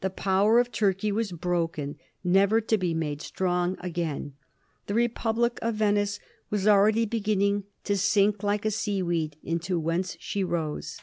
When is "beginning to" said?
7.04-7.96